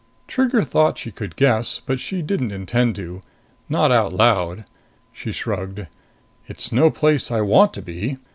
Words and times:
Trigger 0.27 0.63
thought 0.63 0.97
she 0.97 1.11
could 1.11 1.35
guess. 1.35 1.79
But 1.85 1.99
she 1.99 2.23
didn't 2.23 2.51
intend 2.51 2.95
to. 2.95 3.21
Not 3.69 3.91
out 3.91 4.11
loud. 4.11 4.65
She 5.13 5.31
shrugged. 5.31 5.85
"It's 6.47 6.71
no 6.71 6.89
place 6.89 7.29
I 7.29 7.41
want 7.41 7.71
to 7.75 7.83
be." 7.83 8.17